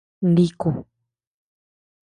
[0.33, 0.69] Niku.